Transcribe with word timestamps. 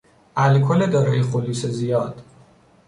الکل 0.35 0.89
دارای 0.89 1.21
خلوص 1.23 1.65
زیاد 1.65 2.23